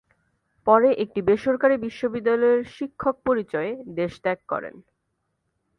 পরে 0.67 0.89
একটি 1.03 1.19
বেসরকারি 1.21 1.75
বিশ্ববিদ্যালয়ের 1.77 2.61
শিক্ষক 2.75 3.15
পরিচয়ে 3.25 3.69
দেশত্যাগ 3.95 4.39
করেন। 4.47 4.75